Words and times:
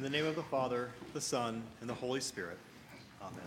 In 0.00 0.04
the 0.04 0.08
name 0.08 0.24
of 0.24 0.34
the 0.34 0.42
Father, 0.44 0.88
the 1.12 1.20
Son, 1.20 1.62
and 1.82 1.90
the 1.90 1.92
Holy 1.92 2.20
Spirit. 2.20 2.56
Amen. 3.20 3.44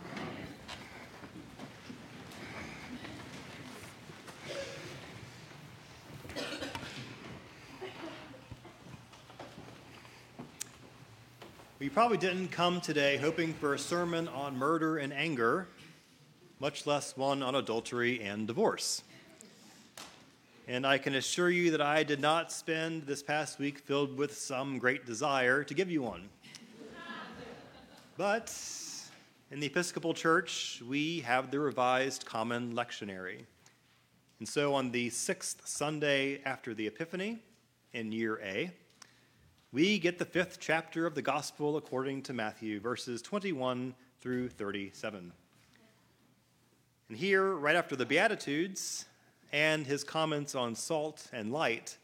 We 11.80 11.90
probably 11.90 12.18
didn't 12.18 12.50
come 12.50 12.82
today 12.82 13.18
hoping 13.18 13.56
for 13.56 13.74
a 13.74 13.80
sermon 13.80 14.28
on 14.28 14.56
murder 14.56 14.98
and 14.98 15.12
anger, 15.12 15.68
much 16.60 16.86
less 16.86 17.18
one 17.18 17.42
on 17.42 17.56
adultery 17.56 18.22
and 18.22 18.46
divorce. 18.46 19.02
And 20.68 20.86
I 20.86 21.00
can 21.00 21.16
assure 21.16 21.50
you 21.50 21.72
that 21.72 21.82
I 21.82 22.04
did 22.04 22.22
not 22.22 22.52
spend 22.52 23.08
this 23.08 23.24
past 23.24 23.58
week 23.58 23.80
filled 23.80 24.16
with 24.16 24.38
some 24.38 24.78
great 24.78 25.08
desire 25.08 25.64
to 25.64 25.74
give 25.74 25.90
you 25.90 26.04
one. 26.04 26.30
But 28.16 28.56
in 29.50 29.60
the 29.60 29.66
Episcopal 29.66 30.14
Church, 30.14 30.84
we 30.88 31.22
have 31.22 31.50
the 31.50 31.60
Revised 31.60 32.28
Common 32.28 32.74
Lectionary. 32.76 33.40
And 34.38 34.48
so 34.48 34.76
on 34.76 34.92
the 34.92 35.10
sixth 35.10 35.64
Sunday 35.66 36.40
after 36.46 36.76
the 36.76 36.86
Epiphany 36.86 37.40
in 37.92 38.12
year 38.12 38.40
A, 38.44 38.70
we 39.72 39.98
get 39.98 40.20
the 40.20 40.26
fifth 40.26 40.60
chapter 40.60 41.08
of 41.08 41.16
the 41.16 41.24
Gospel 41.24 41.76
according 41.78 42.22
to 42.24 42.34
Matthew, 42.34 42.80
verses 42.80 43.20
21 43.24 43.96
through 44.22 44.50
37. 44.50 45.34
And 47.10 47.18
here, 47.18 47.54
right 47.54 47.76
after 47.76 47.96
the 47.96 48.06
Beatitudes, 48.06 49.06
and 49.52 49.88
his 49.88 50.04
comments 50.04 50.54
on 50.54 50.76
salt 50.76 51.28
and 51.34 51.52
light, 51.52 51.98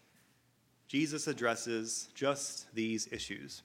Jesus 0.88 1.28
addresses 1.28 2.10
just 2.16 2.74
these 2.74 3.08
issues. 3.12 3.62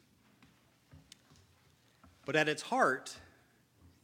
But 2.25 2.37
at 2.37 2.49
its 2.49 2.63
heart, 2.63 3.17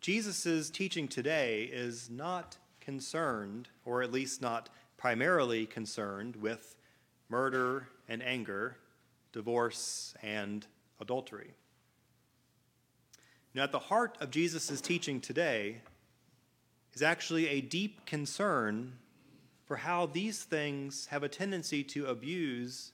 Jesus' 0.00 0.70
teaching 0.70 1.08
today 1.08 1.64
is 1.64 2.10
not 2.10 2.58
concerned, 2.80 3.68
or 3.84 4.02
at 4.02 4.12
least 4.12 4.42
not 4.42 4.68
primarily 4.96 5.66
concerned, 5.66 6.36
with 6.36 6.76
murder 7.28 7.88
and 8.08 8.22
anger, 8.22 8.76
divorce 9.32 10.14
and 10.22 10.66
adultery. 11.00 11.54
Now, 13.54 13.64
at 13.64 13.72
the 13.72 13.78
heart 13.78 14.18
of 14.20 14.30
Jesus' 14.30 14.80
teaching 14.80 15.20
today 15.20 15.80
is 16.92 17.02
actually 17.02 17.48
a 17.48 17.60
deep 17.60 18.04
concern 18.06 18.92
for 19.64 19.76
how 19.76 20.06
these 20.06 20.42
things 20.42 21.06
have 21.06 21.22
a 21.22 21.28
tendency 21.28 21.82
to 21.84 22.06
abuse 22.06 22.92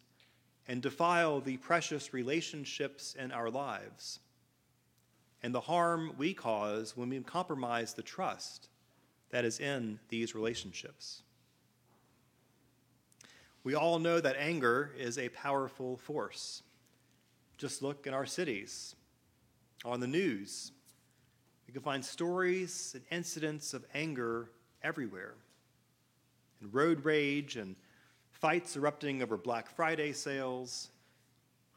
and 0.69 0.83
defile 0.83 1.41
the 1.41 1.57
precious 1.57 2.13
relationships 2.13 3.15
in 3.19 3.33
our 3.33 3.51
lives, 3.51 4.21
and 5.47 5.55
the 5.55 5.61
harm 5.61 6.12
we 6.19 6.34
cause 6.34 6.97
when 6.97 7.08
we 7.08 7.20
compromise 7.20 7.94
the 7.94 8.02
trust 8.02 8.69
that 9.30 9.44
is 9.44 9.61
in 9.61 9.97
these 10.08 10.34
relationships. 10.34 11.22
We 13.62 13.77
all 13.77 14.00
know 14.00 14.20
that 14.20 14.34
anger 14.41 14.91
is 14.98 15.19
a 15.19 15.28
powerful 15.28 15.98
force. 15.98 16.64
Just 17.58 17.80
look 17.80 18.08
in 18.08 18.12
our 18.12 18.27
cities, 18.27 18.97
on 19.84 20.00
the 20.00 20.08
news. 20.08 20.72
You 21.69 21.72
can 21.72 21.83
find 21.83 22.05
stories 22.05 22.97
and 22.97 23.05
incidents 23.12 23.72
of 23.72 23.86
anger 23.94 24.50
everywhere 24.83 25.34
and 26.61 26.74
road 26.74 27.05
rage 27.05 27.55
and 27.55 27.77
fights 28.33 28.77
erupting 28.77 29.22
over 29.22 29.36
Black 29.36 29.70
Friday 29.70 30.12
sales, 30.12 30.89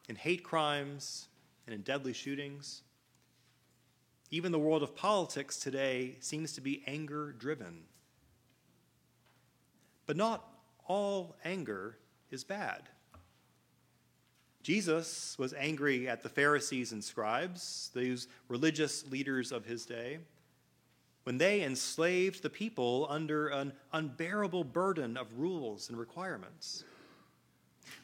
in 0.08 0.16
hate 0.16 0.44
crimes, 0.44 1.28
and 1.68 1.76
in 1.76 1.84
deadly 1.84 2.14
shootings. 2.14 2.82
Even 4.32 4.52
the 4.52 4.60
world 4.60 4.84
of 4.84 4.96
politics 4.96 5.58
today 5.58 6.16
seems 6.20 6.54
to 6.54 6.62
be 6.62 6.84
anger 6.86 7.34
driven. 7.38 7.84
But 10.06 10.18
not 10.18 10.46
all 10.88 11.36
anger 11.44 11.98
is 12.32 12.44
bad. 12.44 12.90
Jesus 14.62 15.36
was 15.40 15.54
angry 15.54 16.08
at 16.08 16.22
the 16.22 16.30
Pharisees 16.30 16.92
and 16.92 17.04
scribes, 17.04 17.90
those 17.94 18.28
religious 18.50 19.10
leaders 19.10 19.52
of 19.52 19.66
his 19.66 19.86
day 19.86 20.20
when 21.24 21.38
they 21.38 21.64
enslaved 21.64 22.42
the 22.42 22.50
people 22.50 23.06
under 23.10 23.50
an 23.50 23.74
unbearable 23.94 24.64
burden 24.64 25.18
of 25.18 25.28
rules 25.38 25.90
and 25.90 25.98
requirements. 25.98 26.84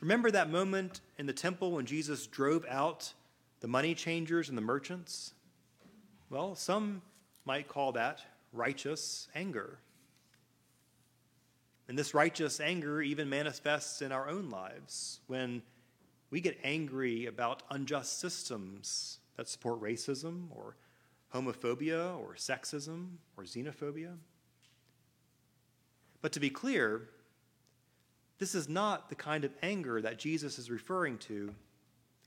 Remember 0.02 0.32
that 0.32 0.50
moment 0.50 1.02
in 1.18 1.26
the 1.26 1.34
temple 1.34 1.72
when 1.72 1.86
Jesus 1.86 2.28
drove 2.28 2.66
out 2.70 3.14
the 3.62 3.68
money 3.68 3.96
changers 3.96 4.50
and 4.50 4.58
the 4.58 4.62
merchants? 4.62 5.34
Well, 6.30 6.56
some 6.56 7.02
might 7.46 7.68
call 7.68 7.92
that 7.94 8.22
righteous 8.52 9.28
anger. 9.36 9.78
And 11.88 11.98
this 11.98 12.14
righteous 12.14 12.60
anger 12.60 13.02
even 13.02 13.30
manifests 13.30 14.02
in 14.02 14.12
our 14.12 14.28
own 14.28 14.50
lives 14.50 15.20
when 15.28 15.62
we 16.32 16.42
get 16.42 16.58
angry 16.64 17.28
about 17.28 17.62
unjust 17.70 18.20
systems 18.20 19.20
that 19.38 19.48
support 19.48 19.82
racism 19.82 20.48
or 20.56 20.76
homophobia 21.34 22.18
or 22.18 22.34
sexism 22.36 23.18
or 23.38 23.44
xenophobia. 23.44 24.16
But 26.22 26.32
to 26.32 26.40
be 26.40 26.50
clear, 26.50 27.10
this 28.40 28.56
is 28.56 28.68
not 28.68 29.10
the 29.10 29.16
kind 29.16 29.46
of 29.46 29.54
anger 29.62 30.02
that 30.02 30.18
Jesus 30.18 30.58
is 30.58 30.72
referring 30.72 31.20
to 31.20 31.54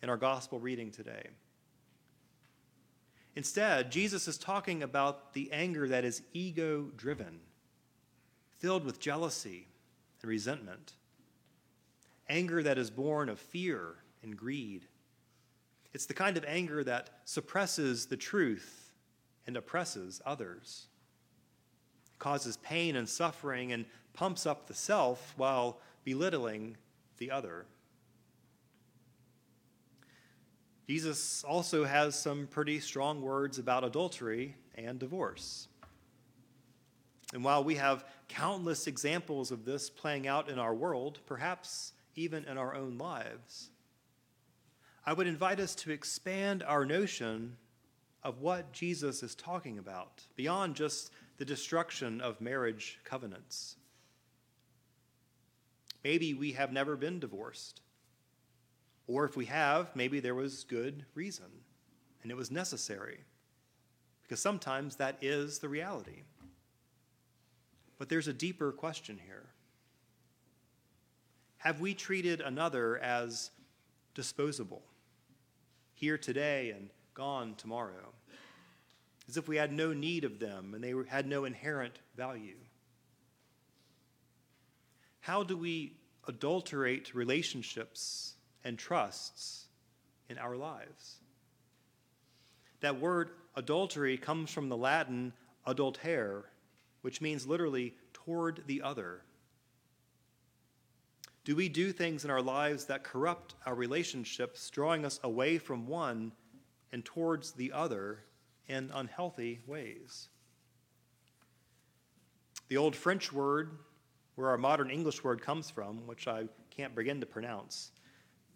in 0.02 0.08
our 0.08 0.16
gospel 0.16 0.60
reading 0.60 0.92
today. 0.92 1.24
Instead, 3.38 3.92
Jesus 3.92 4.26
is 4.26 4.36
talking 4.36 4.82
about 4.82 5.32
the 5.32 5.48
anger 5.52 5.86
that 5.86 6.04
is 6.04 6.22
ego 6.32 6.90
driven, 6.96 7.38
filled 8.58 8.84
with 8.84 8.98
jealousy 8.98 9.68
and 10.20 10.28
resentment, 10.28 10.94
anger 12.28 12.64
that 12.64 12.78
is 12.78 12.90
born 12.90 13.28
of 13.28 13.38
fear 13.38 13.94
and 14.24 14.36
greed. 14.36 14.86
It's 15.92 16.06
the 16.06 16.14
kind 16.14 16.36
of 16.36 16.44
anger 16.48 16.82
that 16.82 17.10
suppresses 17.26 18.06
the 18.06 18.16
truth 18.16 18.90
and 19.46 19.56
oppresses 19.56 20.20
others. 20.26 20.88
It 22.12 22.18
causes 22.18 22.56
pain 22.56 22.96
and 22.96 23.08
suffering 23.08 23.70
and 23.70 23.84
pumps 24.14 24.46
up 24.46 24.66
the 24.66 24.74
self 24.74 25.34
while 25.36 25.78
belittling 26.02 26.76
the 27.18 27.30
other. 27.30 27.66
Jesus 30.88 31.44
also 31.44 31.84
has 31.84 32.18
some 32.18 32.46
pretty 32.46 32.80
strong 32.80 33.20
words 33.20 33.58
about 33.58 33.84
adultery 33.84 34.56
and 34.74 34.98
divorce. 34.98 35.68
And 37.34 37.44
while 37.44 37.62
we 37.62 37.74
have 37.74 38.06
countless 38.28 38.86
examples 38.86 39.50
of 39.50 39.66
this 39.66 39.90
playing 39.90 40.26
out 40.26 40.48
in 40.48 40.58
our 40.58 40.74
world, 40.74 41.18
perhaps 41.26 41.92
even 42.16 42.46
in 42.46 42.56
our 42.56 42.74
own 42.74 42.96
lives, 42.96 43.68
I 45.04 45.12
would 45.12 45.26
invite 45.26 45.60
us 45.60 45.74
to 45.76 45.90
expand 45.90 46.62
our 46.62 46.86
notion 46.86 47.58
of 48.22 48.40
what 48.40 48.72
Jesus 48.72 49.22
is 49.22 49.34
talking 49.34 49.78
about, 49.78 50.22
beyond 50.36 50.74
just 50.74 51.12
the 51.36 51.44
destruction 51.44 52.22
of 52.22 52.40
marriage 52.40 52.98
covenants. 53.04 53.76
Maybe 56.02 56.32
we 56.32 56.52
have 56.52 56.72
never 56.72 56.96
been 56.96 57.20
divorced. 57.20 57.82
Or 59.08 59.24
if 59.24 59.36
we 59.36 59.46
have, 59.46 59.96
maybe 59.96 60.20
there 60.20 60.36
was 60.36 60.62
good 60.62 61.04
reason 61.14 61.46
and 62.22 62.30
it 62.30 62.36
was 62.36 62.52
necessary. 62.52 63.24
Because 64.22 64.40
sometimes 64.40 64.96
that 64.96 65.16
is 65.20 65.58
the 65.58 65.68
reality. 65.68 66.22
But 67.98 68.08
there's 68.08 68.28
a 68.28 68.32
deeper 68.32 68.70
question 68.70 69.18
here. 69.26 69.46
Have 71.56 71.80
we 71.80 71.94
treated 71.94 72.40
another 72.40 72.98
as 72.98 73.50
disposable, 74.18 74.82
here 75.94 76.18
today 76.18 76.70
and 76.70 76.90
gone 77.14 77.54
tomorrow, 77.56 78.12
as 79.28 79.36
if 79.36 79.46
we 79.46 79.56
had 79.56 79.72
no 79.72 79.92
need 79.92 80.24
of 80.24 80.40
them 80.40 80.74
and 80.74 80.82
they 80.82 80.92
had 81.08 81.24
no 81.24 81.44
inherent 81.44 82.00
value. 82.16 82.56
How 85.20 85.44
do 85.44 85.56
we 85.56 85.92
adulterate 86.26 87.14
relationships 87.14 88.34
and 88.68 88.78
trusts 88.78 89.64
in 90.28 90.38
our 90.38 90.54
lives? 90.54 91.16
That 92.80 93.00
word 93.00 93.30
adultery 93.56 94.16
comes 94.16 94.50
from 94.50 94.68
the 94.68 94.76
Latin 94.76 95.32
adultere, 95.66 96.44
which 97.02 97.20
means 97.20 97.46
literally 97.46 97.94
toward 98.12 98.62
the 98.66 98.82
other. 98.82 99.22
Do 101.44 101.56
we 101.56 101.70
do 101.70 101.92
things 101.92 102.24
in 102.26 102.30
our 102.30 102.42
lives 102.42 102.84
that 102.84 103.02
corrupt 103.02 103.54
our 103.64 103.74
relationships, 103.74 104.68
drawing 104.68 105.06
us 105.06 105.18
away 105.24 105.56
from 105.56 105.86
one 105.86 106.32
and 106.92 107.02
towards 107.04 107.52
the 107.52 107.72
other 107.72 108.24
in 108.68 108.90
unhealthy 108.94 109.60
ways. 109.66 110.28
The 112.68 112.76
old 112.76 112.94
French 112.94 113.32
word, 113.32 113.78
where 114.34 114.48
our 114.48 114.58
modern 114.58 114.90
English 114.90 115.24
word 115.24 115.40
comes 115.40 115.70
from, 115.70 116.06
which 116.06 116.28
I 116.28 116.44
can't 116.70 116.94
begin 116.94 117.20
to 117.20 117.26
pronounce, 117.26 117.92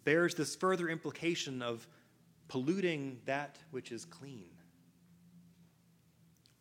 bears 0.03 0.35
this 0.35 0.55
further 0.55 0.89
implication 0.89 1.61
of 1.61 1.87
polluting 2.47 3.19
that 3.25 3.57
which 3.71 3.91
is 3.91 4.05
clean. 4.05 4.49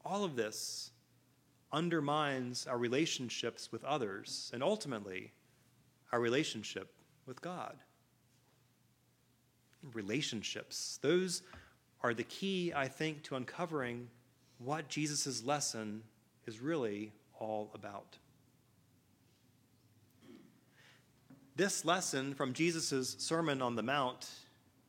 All 0.05 0.25
of 0.25 0.37
this 0.37 0.91
undermines 1.73 2.67
our 2.67 2.79
relationships 2.79 3.73
with 3.73 3.85
others 3.85 4.50
and 4.53 4.62
ultimately 4.62 5.33
our 6.12 6.21
relationship 6.21 6.93
with 7.27 7.41
God. 7.41 7.77
Relationships, 9.95 10.99
those 11.03 11.43
are 12.03 12.15
the 12.15 12.25
key, 12.25 12.73
I 12.75 12.88
think, 12.88 13.23
to 13.25 13.37
uncovering 13.37 14.09
what 14.59 14.88
Jesus' 14.88 15.45
lesson 15.45 16.03
is 16.47 16.61
really 16.61 17.12
all 17.38 17.71
about. 17.75 18.19
This 21.54 21.84
lesson 21.84 22.32
from 22.34 22.54
Jesus' 22.54 23.14
Sermon 23.19 23.60
on 23.60 23.76
the 23.76 23.82
Mount 23.82 24.26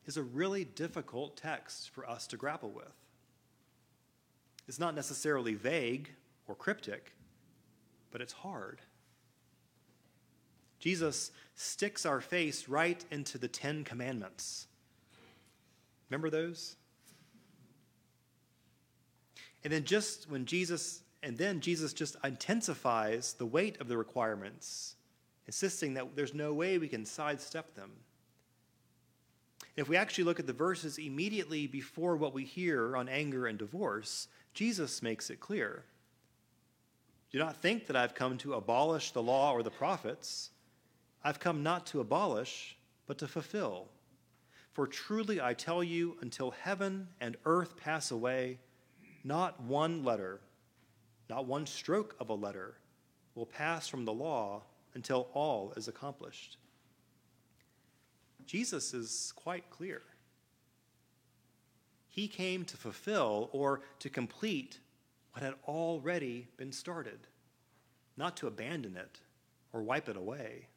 is 0.05 0.15
a 0.15 0.23
really 0.23 0.63
difficult 0.63 1.35
text 1.35 1.89
for 1.89 2.09
us 2.09 2.25
to 2.27 2.37
grapple 2.37 2.69
with. 2.69 2.85
It's 4.67 4.79
not 4.79 4.95
necessarily 4.95 5.55
vague 5.55 6.09
or 6.47 6.55
cryptic, 6.55 7.11
but 8.11 8.21
it's 8.21 8.31
hard. 8.31 8.79
Jesus 10.79 11.31
sticks 11.55 12.05
our 12.05 12.21
face 12.21 12.69
right 12.69 13.03
into 13.11 13.37
the 13.37 13.49
Ten 13.49 13.83
Commandments. 13.83 14.67
Remember 16.09 16.29
those? 16.29 16.77
And 19.65 19.73
then 19.73 19.83
just 19.83 20.29
when 20.29 20.45
Jesus, 20.45 21.01
and 21.21 21.37
then 21.37 21.59
Jesus 21.59 21.91
just 21.91 22.15
intensifies 22.23 23.33
the 23.33 23.45
weight 23.45 23.79
of 23.81 23.89
the 23.89 23.97
requirements, 23.97 24.95
insisting 25.47 25.93
that 25.93 26.15
there's 26.15 26.33
no 26.33 26.53
way 26.53 26.77
we 26.77 26.87
can 26.87 27.05
sidestep 27.05 27.75
them. 27.75 27.91
If 29.75 29.89
we 29.89 29.97
actually 29.97 30.25
look 30.25 30.39
at 30.39 30.47
the 30.47 30.53
verses 30.53 30.97
immediately 30.97 31.67
before 31.67 32.15
what 32.15 32.33
we 32.33 32.45
hear 32.45 32.95
on 32.95 33.09
anger 33.09 33.47
and 33.47 33.57
divorce, 33.57 34.27
Jesus 34.53 35.01
makes 35.01 35.29
it 35.29 35.39
clear. 35.39 35.83
Do 37.31 37.39
not 37.39 37.57
think 37.57 37.87
that 37.87 37.95
I've 37.95 38.13
come 38.13 38.37
to 38.39 38.53
abolish 38.53 39.11
the 39.11 39.23
law 39.23 39.51
or 39.53 39.63
the 39.63 39.71
prophets. 39.71 40.51
I've 41.23 41.39
come 41.39 41.63
not 41.63 41.87
to 41.87 42.01
abolish, 42.01 42.77
but 43.07 43.17
to 43.17 43.27
fulfill. 43.27 43.87
For 44.73 44.85
truly 44.85 45.41
I 45.41 45.53
tell 45.53 45.83
you, 45.83 46.17
until 46.21 46.51
heaven 46.51 47.07
and 47.19 47.35
earth 47.45 47.75
pass 47.75 48.11
away, 48.11 48.59
not 49.23 49.59
one 49.61 50.03
letter, 50.03 50.41
not 51.29 51.45
one 51.45 51.65
stroke 51.65 52.15
of 52.19 52.29
a 52.29 52.33
letter 52.33 52.75
will 53.33 53.45
pass 53.47 53.87
from 53.87 54.05
the 54.05 54.13
law 54.13 54.61
until 54.95 55.29
all 55.33 55.73
is 55.75 55.87
accomplished. 55.87 56.57
Jesus 58.45 58.93
is 58.93 59.33
quite 59.35 59.69
clear. 59.69 60.01
He 62.09 62.27
came 62.27 62.63
to 62.65 62.77
fulfill 62.77 63.49
or 63.53 63.81
to 63.99 64.09
complete 64.09 64.79
what 65.31 65.43
had 65.43 65.55
already 65.67 66.47
been 66.57 66.71
started, 66.71 67.27
not 68.17 68.37
to 68.37 68.47
abandon 68.47 68.95
it 68.95 69.19
or 69.71 69.81
wipe 69.81 70.07
it 70.07 70.15
away. 70.15 70.67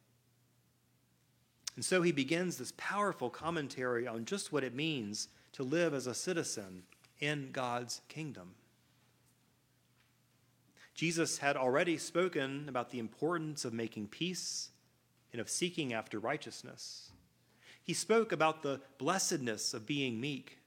And 1.74 1.84
so 1.84 2.00
he 2.00 2.10
begins 2.10 2.56
this 2.56 2.72
powerful 2.78 3.28
commentary 3.28 4.06
on 4.06 4.24
just 4.24 4.50
what 4.50 4.64
it 4.64 4.74
means 4.74 5.28
to 5.52 5.62
live 5.62 5.92
as 5.92 6.06
a 6.06 6.14
citizen 6.14 6.82
in 7.20 7.50
God's 7.52 8.00
kingdom. 8.08 8.54
Jesus 10.96 11.38
had 11.38 11.58
already 11.58 11.98
spoken 11.98 12.64
about 12.69 12.90
the 12.90 12.98
importance 12.98 13.66
of 13.66 13.75
making 13.75 14.08
peace 14.08 14.70
and 15.31 15.40
of 15.43 15.50
seeking 15.50 15.93
after 15.93 16.19
righteousness. 16.19 17.10
He 17.84 17.93
spoke 17.93 18.32
about 18.32 18.62
the 18.62 18.81
blessedness 18.96 19.75
of 19.75 19.87
being 19.87 20.19
meek 20.19 20.58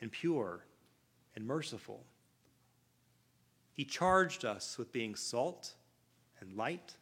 and 0.00 0.12
pure 0.12 0.64
and 1.34 1.44
merciful. 1.44 2.04
He 3.74 3.84
charged 3.84 4.44
us 4.44 4.78
with 4.78 4.92
being 4.92 5.16
salt 5.16 5.74
and 6.40 6.56
light. 6.56 6.94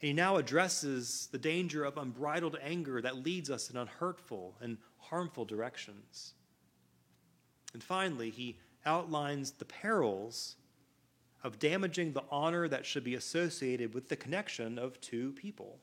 And 0.00 0.08
he 0.08 0.12
now 0.14 0.36
addresses 0.36 1.28
the 1.30 1.38
danger 1.38 1.84
of 1.84 1.98
unbridled 1.98 2.56
anger 2.62 3.02
that 3.02 3.22
leads 3.22 3.50
us 3.50 3.68
in 3.68 3.76
unhurtful 3.76 4.56
and 4.62 4.78
harmful 4.96 5.44
directions. 5.44 6.32
And 7.74 7.84
finally, 7.84 8.30
he 8.30 8.58
outlines 8.86 9.52
the 9.52 9.64
perils 9.66 10.56
of 11.44 11.58
damaging 11.58 12.12
the 12.12 12.24
honor 12.30 12.66
that 12.66 12.86
should 12.86 13.04
be 13.04 13.14
associated 13.14 13.94
with 13.94 14.08
the 14.08 14.16
connection 14.16 14.78
of 14.78 14.98
two 15.02 15.30
people, 15.32 15.78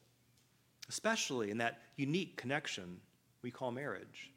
especially 0.90 1.52
in 1.52 1.60
that 1.60 1.80
unique 1.96 2.36
connection 2.36 3.00
we 3.44 3.52
call 3.52 3.72
marriage. 3.72 4.32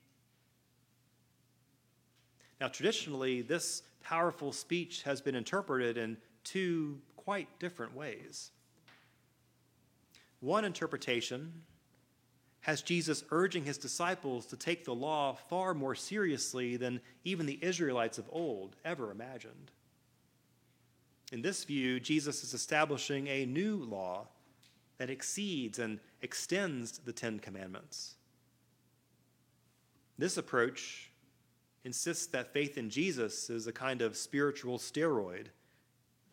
Now, 2.60 2.68
traditionally, 2.68 3.40
this 3.40 3.82
powerful 4.02 4.52
speech 4.52 5.02
has 5.02 5.20
been 5.22 5.34
interpreted 5.34 5.96
in 5.96 6.18
two 6.44 7.00
quite 7.16 7.48
different 7.58 7.96
ways. 7.96 8.50
One 10.40 10.66
interpretation 10.66 11.62
has 12.60 12.82
Jesus 12.82 13.24
urging 13.30 13.64
his 13.64 13.78
disciples 13.78 14.46
to 14.46 14.56
take 14.56 14.84
the 14.84 14.94
law 14.94 15.34
far 15.48 15.72
more 15.74 15.94
seriously 15.94 16.76
than 16.76 17.00
even 17.24 17.46
the 17.46 17.58
Israelites 17.62 18.18
of 18.18 18.28
old 18.30 18.76
ever 18.84 19.10
imagined. 19.10 19.70
In 21.32 21.42
this 21.42 21.64
view, 21.64 22.00
Jesus 22.00 22.44
is 22.44 22.54
establishing 22.54 23.26
a 23.26 23.46
new 23.46 23.76
law 23.76 24.28
that 24.98 25.10
exceeds 25.10 25.78
and 25.78 25.98
extends 26.22 26.98
the 26.98 27.12
Ten 27.12 27.38
Commandments. 27.38 28.14
This 30.16 30.36
approach 30.36 31.10
insists 31.84 32.26
that 32.26 32.52
faith 32.52 32.78
in 32.78 32.88
Jesus 32.88 33.50
is 33.50 33.66
a 33.66 33.72
kind 33.72 34.00
of 34.00 34.16
spiritual 34.16 34.78
steroid 34.78 35.46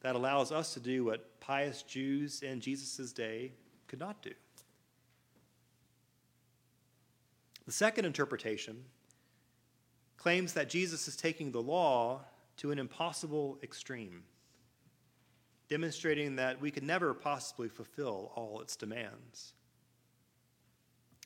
that 0.01 0.15
allows 0.15 0.51
us 0.51 0.73
to 0.73 0.79
do 0.79 1.05
what 1.05 1.39
pious 1.39 1.83
Jews 1.83 2.41
in 2.41 2.59
Jesus' 2.59 3.11
day 3.11 3.53
could 3.88 3.99
not 3.99 4.21
do. 4.21 4.31
The 7.65 7.71
second 7.71 8.05
interpretation 8.05 8.83
claims 10.17 10.53
that 10.53 10.69
Jesus 10.69 11.07
is 11.07 11.15
taking 11.15 11.51
the 11.51 11.61
law 11.61 12.21
to 12.57 12.71
an 12.71 12.79
impossible 12.79 13.57
extreme, 13.63 14.23
demonstrating 15.71 16.35
that 16.35 16.59
we 16.59 16.69
could 16.69 16.83
never 16.83 17.13
possibly 17.13 17.69
fulfill 17.69 18.33
all 18.35 18.59
its 18.59 18.75
demands. 18.75 19.53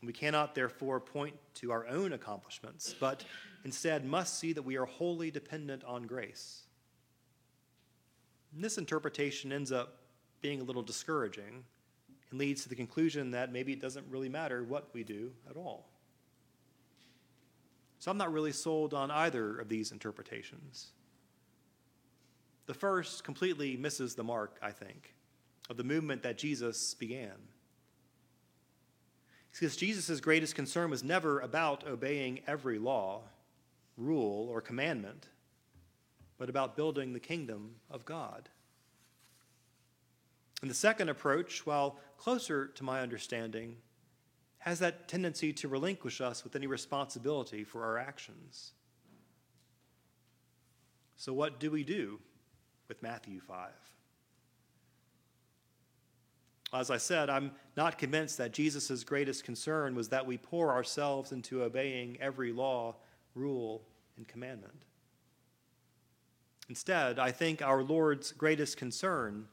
We 0.03 0.13
cannot, 0.13 0.53
therefore, 0.53 1.00
point 1.00 1.33
to 1.56 1.71
our 1.71 1.88
own 1.88 2.13
accomplishments, 2.13 2.93
but 3.00 3.24
instead 3.63 4.05
must 4.05 4.38
see 4.38 4.53
that 4.53 4.62
we 4.62 4.77
are 4.77 4.86
wholly 4.86 5.31
dependent 5.31 5.84
on 5.84 6.03
grace. 6.03 6.62
And 8.53 8.63
this 8.63 8.77
interpretation 8.77 9.51
ends 9.51 9.72
up 9.72 9.98
being 10.41 10.62
a 10.62 10.63
little 10.63 10.84
discouraging 10.84 11.63
and 12.29 12.39
leads 12.39 12.62
to 12.62 12.70
the 12.70 12.75
conclusion 12.75 13.31
that 13.31 13.51
maybe 13.51 13.74
it 13.74 13.81
doesn't 13.81 14.05
really 14.12 14.29
matter 14.29 14.63
what 14.63 14.89
we 14.93 15.03
do 15.03 15.31
at 15.50 15.58
all. 15.58 15.89
So 17.98 18.12
I'm 18.12 18.17
not 18.20 18.31
really 18.31 18.51
sold 18.51 18.93
on 18.93 19.10
either 19.10 19.58
of 19.58 19.70
these 19.70 19.91
interpretations. 19.91 20.91
The 22.65 22.74
first 22.74 23.24
completely 23.24 23.77
misses 23.77 24.15
the 24.15 24.24
mark, 24.24 24.57
I 24.62 24.72
think, 24.72 25.13
of 25.69 25.77
the 25.77 25.84
movement 25.84 26.24
that 26.24 26.38
Jesus 26.38 26.93
began. 26.95 27.36
Because 29.51 29.77
Jesus' 29.77 30.19
greatest 30.19 30.55
concern 30.55 30.89
was 30.89 31.03
never 31.03 31.39
about 31.39 31.88
obeying 31.88 32.41
every 32.48 32.77
law, 32.77 33.22
rule, 33.98 34.50
or 34.50 34.62
commandment, 34.62 35.27
but 36.38 36.50
about 36.50 36.75
building 36.75 37.13
the 37.13 37.19
kingdom 37.19 37.75
of 37.89 38.03
God. 38.03 38.50
And 40.62 40.69
the 40.69 40.75
second 40.75 41.10
approach, 41.10 41.65
while 41.65 42.00
closer 42.17 42.67
to 42.67 42.84
my 42.84 43.01
understanding, 43.01 43.77
has 44.57 44.79
that 44.79 45.07
tendency 45.07 45.53
to 45.53 45.67
relinquish 45.67 46.19
us 46.22 46.43
with 46.43 46.55
any 46.55 46.65
responsibility 46.65 47.63
for 47.63 47.84
our 47.86 47.98
actions. 47.98 48.72
So, 51.17 51.34
what 51.34 51.60
do 51.60 51.69
we 51.69 51.84
do 51.84 52.19
with 52.88 53.01
Matthew 53.01 53.39
5? 53.39 53.70
As 56.74 56.92
I 56.92 56.98
said, 56.98 57.30
I'm 57.30 57.51
not 57.77 57.98
convinced 57.98 58.38
that 58.38 58.51
Jesus' 58.51 59.04
greatest 59.04 59.44
concern 59.44 59.96
was 59.96 60.10
that 60.10 60.25
we 60.25 60.38
pour 60.38 60.72
ourselves 60.72 61.32
into 61.32 61.63
obeying 61.63 62.18
every 62.20 62.51
law, 62.51 62.96
rule, 63.34 63.84
and 64.18 64.27
commandment. 64.27 64.84
Instead, 66.68 67.20
I 67.20 67.32
think 67.32 67.62
our 67.62 67.84
Lord's 67.84 68.32
greatest 68.32 68.77
concern 68.77 69.48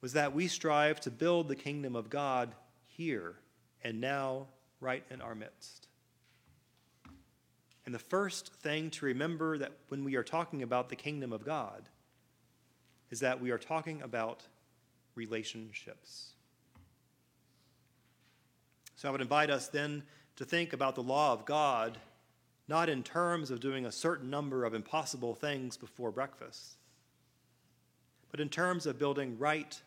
was 0.00 0.12
that 0.12 0.34
we 0.34 0.48
strive 0.48 1.00
to 1.00 1.10
build 1.10 1.48
the 1.48 1.56
kingdom 1.56 1.96
of 1.96 2.10
God 2.10 2.54
here 2.84 3.36
and 3.82 4.00
now, 4.00 4.46
right 4.80 5.04
in 5.10 5.20
our 5.20 5.34
midst. 5.34 5.88
And 7.84 7.94
the 7.94 8.00
first 8.00 8.52
thing 8.52 8.90
to 8.90 9.06
remember 9.06 9.58
that 9.58 9.72
when 9.88 10.04
we 10.04 10.16
are 10.16 10.24
talking 10.24 10.62
about 10.62 10.88
the 10.88 10.96
kingdom 10.96 11.32
of 11.32 11.44
God 11.44 11.88
is 13.10 13.20
that 13.20 13.40
we 13.40 13.50
are 13.50 13.58
talking 13.58 14.02
about 14.02 14.42
relationships. 15.14 16.32
So 18.96 19.08
I 19.08 19.12
would 19.12 19.20
invite 19.20 19.50
us 19.50 19.68
then 19.68 20.02
to 20.36 20.44
think 20.44 20.72
about 20.72 20.94
the 20.94 21.02
law 21.02 21.32
of 21.32 21.44
God 21.44 21.98
not 22.68 22.88
in 22.88 23.02
terms 23.02 23.50
of 23.50 23.60
doing 23.60 23.86
a 23.86 23.92
certain 23.92 24.28
number 24.28 24.64
of 24.64 24.74
impossible 24.74 25.34
things 25.34 25.76
before 25.76 26.10
breakfast, 26.10 26.78
but 28.30 28.40
in 28.40 28.48
terms 28.48 28.86
of 28.86 28.98
building 28.98 29.38
right 29.38 29.80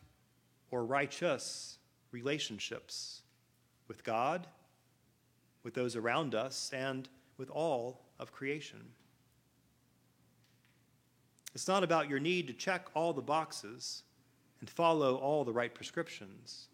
or 0.71 0.85
righteous 0.85 1.77
relationships 2.11 3.21
with 3.87 4.03
God, 4.03 4.47
with 5.63 5.73
those 5.73 5.95
around 5.95 6.35
us, 6.35 6.71
and 6.73 7.09
with 7.37 7.49
all 7.49 8.01
of 8.17 8.31
creation. 8.31 8.79
It's 11.53 11.67
not 11.67 11.83
about 11.83 12.09
your 12.09 12.19
need 12.19 12.47
to 12.47 12.53
check 12.53 12.87
all 12.93 13.13
the 13.13 13.21
boxes 13.21 14.03
and 14.59 14.69
follow 14.69 15.15
all 15.15 15.43
the 15.43 15.53
right 15.53 15.73
prescriptions, 15.73 16.67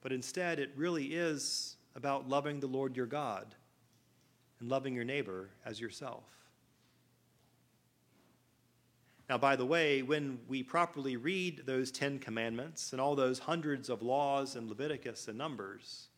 but 0.00 0.12
instead, 0.12 0.58
it 0.58 0.70
really 0.76 1.06
is 1.06 1.76
about 1.94 2.28
loving 2.28 2.60
the 2.60 2.66
Lord 2.66 2.96
your 2.96 3.06
God 3.06 3.54
and 4.58 4.68
loving 4.68 4.94
your 4.94 5.04
neighbor 5.04 5.50
as 5.64 5.80
yourself. 5.80 6.24
Now, 9.28 9.38
by 9.38 9.54
the 9.54 9.66
way, 9.66 10.02
when 10.02 10.40
we 10.48 10.62
properly 10.62 11.16
read 11.16 11.62
those 11.64 11.92
Ten 11.92 12.18
Commandments 12.18 12.92
and 12.92 13.00
all 13.00 13.14
those 13.14 13.38
hundreds 13.38 13.88
of 13.88 14.02
laws 14.02 14.56
in 14.56 14.68
Leviticus 14.68 15.28
and 15.28 15.38
Numbers, 15.38 16.08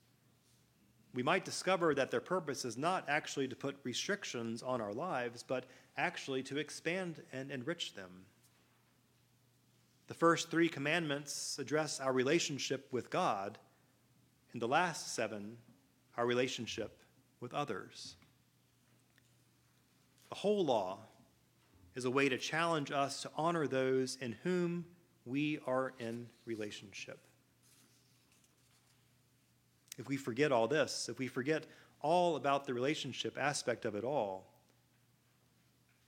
we 1.14 1.22
might 1.22 1.44
discover 1.44 1.94
that 1.94 2.10
their 2.10 2.20
purpose 2.20 2.64
is 2.64 2.78
not 2.78 3.04
actually 3.08 3.46
to 3.48 3.56
put 3.56 3.76
restrictions 3.84 4.62
on 4.62 4.80
our 4.80 4.92
lives, 4.92 5.42
but 5.42 5.64
actually 5.96 6.42
to 6.44 6.58
expand 6.58 7.22
and 7.32 7.50
enrich 7.50 7.94
them. 7.94 8.24
The 10.06 10.14
first 10.14 10.50
three 10.50 10.68
commandments 10.68 11.58
address 11.58 12.00
our 12.00 12.12
relationship 12.12 12.88
with 12.90 13.10
God, 13.10 13.58
and 14.52 14.60
the 14.60 14.68
last 14.68 15.14
seven, 15.14 15.58
our 16.16 16.26
relationship 16.26 16.98
with 17.40 17.52
others. 17.52 18.16
The 20.30 20.36
whole 20.36 20.64
law 20.64 20.98
is 21.94 22.06
a 22.06 22.10
way 22.10 22.30
to 22.30 22.38
challenge 22.38 22.90
us 22.90 23.20
to 23.22 23.30
honor 23.36 23.66
those 23.66 24.16
in 24.20 24.32
whom 24.42 24.86
we 25.26 25.58
are 25.66 25.92
in 25.98 26.26
relationship 26.46 27.18
if 29.98 30.08
we 30.08 30.16
forget 30.16 30.52
all 30.52 30.68
this, 30.68 31.08
if 31.08 31.18
we 31.18 31.26
forget 31.26 31.64
all 32.00 32.36
about 32.36 32.66
the 32.66 32.74
relationship 32.74 33.36
aspect 33.38 33.84
of 33.84 33.94
it 33.94 34.04
all, 34.04 34.46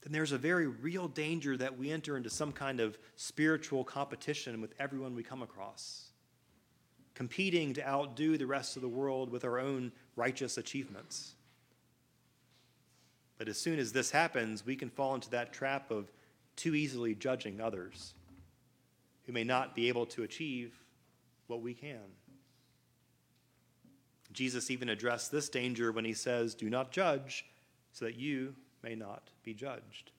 then 0.03 0.13
there's 0.13 0.33
a 0.33 0.39
very 0.39 0.67
real 0.67 1.09
danger 1.09 1.57
that 1.57 1.79
we 1.79 1.91
enter 1.91 2.17
into 2.17 2.29
some 2.29 2.53
kind 2.53 2.81
of 2.81 2.99
spiritual 3.17 3.85
competition 3.85 4.61
with 4.61 4.75
everyone 4.79 5.15
we 5.15 5.23
come 5.23 5.43
across, 5.43 6.11
competing 7.15 7.73
to 7.73 7.89
outdo 7.89 8.37
the 8.37 8.47
rest 8.47 8.77
of 8.77 8.83
the 8.83 8.89
world 8.89 9.31
with 9.31 9.45
our 9.45 9.59
own 9.59 9.93
righteous 10.15 10.59
achievements. 10.59 11.35
But 13.39 13.49
as 13.49 13.59
soon 13.59 13.79
as 13.79 13.93
this 13.93 14.11
happens, 14.11 14.65
we 14.65 14.77
can 14.77 14.91
fall 14.91 15.15
into 15.15 15.31
that 15.31 15.53
trap 15.53 15.91
of 15.91 16.13
too 16.57 16.75
easily 16.75 17.15
judging 17.15 17.61
others 17.61 18.15
who 19.27 19.33
may 19.33 19.45
not 19.45 19.75
be 19.75 19.89
able 19.89 20.07
to 20.07 20.23
achieve 20.23 20.75
what 21.47 21.63
we 21.63 21.75
can. 21.75 22.01
Jesus 24.35 24.71
even 24.71 24.89
addressed 24.89 25.33
this 25.33 25.49
danger 25.49 25.93
when 25.93 26.05
he 26.05 26.13
says, 26.13 26.55
Do 26.55 26.69
not 26.69 26.91
judge, 26.91 27.47
so 27.93 28.05
that 28.05 28.17
you 28.17 28.55
may 28.83 28.95
not 28.95 29.31
be 29.45 29.55
judged. 29.55 30.11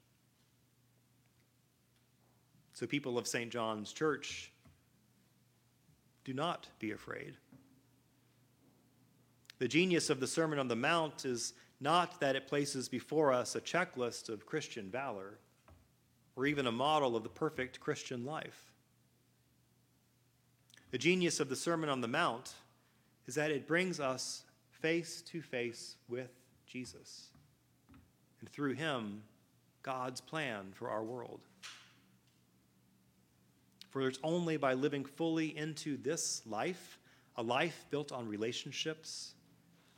So, 2.74 2.88
people 2.88 3.18
of 3.18 3.28
St. 3.28 3.52
John's 3.52 3.94
Church, 3.94 4.52
do 6.24 6.34
not 6.34 6.68
be 6.80 6.92
afraid. 6.92 7.36
The 9.60 9.68
genius 9.68 10.10
of 10.10 10.20
the 10.20 10.28
Sermon 10.28 10.60
on 10.60 10.68
the 10.68 10.76
Mount 10.76 11.24
is 11.24 11.54
not 11.80 12.20
that 12.20 12.36
it 12.36 12.48
places 12.48 12.90
before 12.90 13.32
us 13.32 13.56
a 13.56 13.62
checklist 13.62 14.30
of 14.30 14.46
Christian 14.46 14.90
valor 14.90 15.40
or 16.36 16.46
even 16.46 16.68
a 16.68 16.72
model 16.72 17.16
of 17.16 17.24
the 17.24 17.30
perfect 17.30 17.80
Christian 17.80 18.26
life. 18.26 18.72
The 20.92 20.98
genius 20.98 21.40
of 21.40 21.50
the 21.50 21.56
Sermon 21.56 21.90
on 21.90 22.02
the 22.02 22.08
Mount 22.08 22.54
is 23.28 23.36
that 23.36 23.52
it 23.52 23.68
brings 23.68 24.00
us 24.00 24.44
face 24.70 25.22
to 25.24 25.42
face 25.42 25.96
with 26.08 26.32
Jesus. 26.68 27.30
And 28.40 28.50
through 28.50 28.74
him, 28.74 29.24
God's 29.82 30.22
plan 30.22 30.72
for 30.74 30.90
our 30.90 31.04
world. 31.04 31.42
For 33.90 34.08
it's 34.08 34.20
only 34.24 34.58
by 34.58 34.74
living 34.74 35.06
fully 35.06 35.58
into 35.58 35.98
this 35.98 36.42
life, 36.46 37.00
a 37.38 37.44
life 37.44 37.86
built 37.90 38.12
on 38.12 38.28
relationships, 38.28 39.34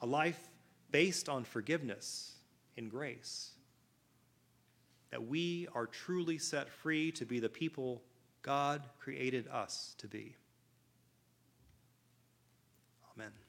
a 0.01 0.05
life 0.05 0.49
based 0.91 1.29
on 1.29 1.43
forgiveness 1.43 2.35
and 2.77 2.91
grace, 2.91 3.51
that 5.09 5.25
we 5.27 5.67
are 5.73 5.87
truly 5.87 6.37
set 6.37 6.69
free 6.69 7.11
to 7.13 7.25
be 7.25 7.39
the 7.39 7.49
people 7.49 8.03
God 8.41 8.83
created 8.99 9.47
us 9.47 9.95
to 9.97 10.07
be. 10.07 10.35
Amen. 13.17 13.46